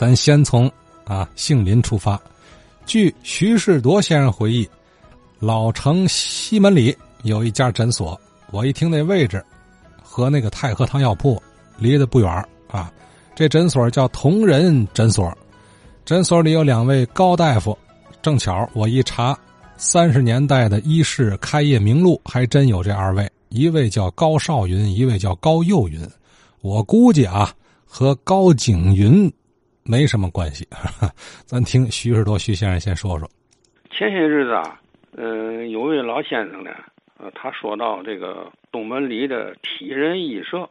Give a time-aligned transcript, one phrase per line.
[0.00, 0.66] 咱先从
[1.04, 2.18] 啊杏林出发。
[2.86, 4.66] 据徐世铎先生回忆，
[5.38, 8.18] 老城西门里有一家诊所。
[8.50, 9.44] 我一听那位置，
[10.02, 11.38] 和那个太和堂药铺
[11.76, 12.90] 离得不远啊。
[13.34, 15.30] 这诊所叫同仁诊所，
[16.06, 17.76] 诊所里有两位高大夫。
[18.22, 19.38] 正巧我一查，
[19.76, 26.08] 三十年代的医事开业名录还真有这二位，一位叫高少云，一位叫高幼云。
[26.62, 27.52] 我估计啊，
[27.84, 29.30] 和高景云
[29.84, 30.66] 没什么关系。
[31.46, 33.28] 咱听徐世多徐先生先说说。
[33.90, 34.80] 前些日子啊，
[35.16, 36.70] 嗯，有位老先生呢。
[37.18, 40.66] 呃，他说到这个东门里的体仁医社，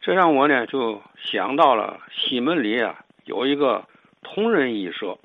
[0.00, 3.82] 这让我呢就想到了西门里啊有一个
[4.22, 5.16] 同仁医社。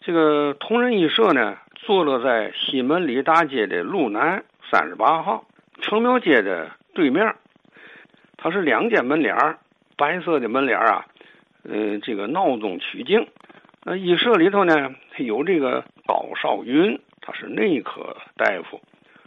[0.00, 5.46] 这个同仁医社呢坐落在西门里大街的路南三十八号
[5.80, 7.32] 城庙街的对面。
[8.36, 9.36] 它是两间门脸
[9.96, 11.06] 白色的门脸啊，
[11.70, 13.26] 嗯，这个闹中取静。
[13.84, 18.80] 那医社里头呢有这个高少云，他是内科大夫。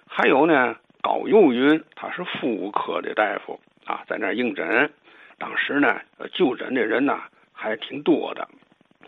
[0.07, 4.91] 还有呢，高幼云，他是妇科的大夫啊，在那儿应诊。
[5.37, 6.01] 当时呢，
[6.33, 7.19] 就诊的人呢
[7.53, 8.47] 还挺多的。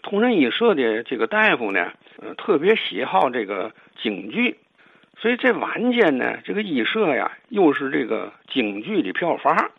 [0.02, 3.71] 同仁医社的这个大夫呢，呃，特别喜好这个
[4.02, 4.58] 京剧，
[5.17, 9.71] 所以这晚间呢，这个医社呀，又是这个京剧的票房。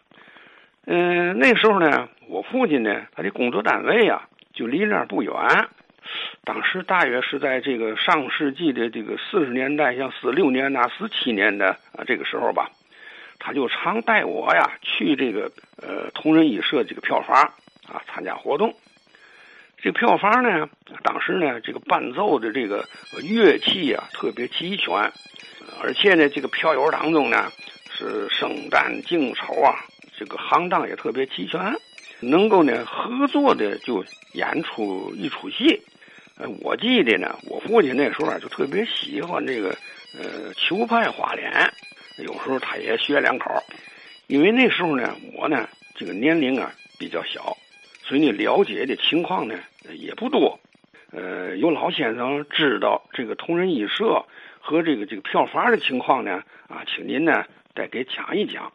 [0.86, 5.32] 嗯，那时候呢，我父亲呢，他的工作单位呀，就离那儿不远。
[6.44, 12.70] 当时大约是在这个上世纪的这个四十年代，像四六年呐、四七年的啊这个时候吧，
[13.38, 17.34] 他就常带我呀去这个呃同仁医社这个票房
[17.88, 18.74] 啊参加活动。
[19.78, 20.68] 这个票房呢，
[21.02, 22.84] 当时呢这个伴奏的这个
[23.22, 24.92] 乐器啊特别齐全，
[25.82, 27.50] 而且呢这个票友当中呢
[27.90, 29.80] 是生旦净丑啊
[30.16, 31.60] 这个行当也特别齐全，
[32.20, 35.80] 能够呢合作的就演出一出戏。
[36.36, 39.68] 呃，我记得呢，我父亲那时候啊就特别喜欢这个
[40.18, 41.50] 呃球派花脸，
[42.18, 43.50] 有时候他也学两口。
[44.26, 47.56] 因为那时候呢，我呢这个年龄啊比较小，
[48.02, 49.54] 所以呢了解的情况呢
[49.98, 50.58] 也不多。
[51.12, 54.24] 呃，有老先生知道这个同仁医社
[54.60, 57.44] 和这个这个票房的情况呢，啊，请您呢
[57.76, 58.72] 再给讲一讲。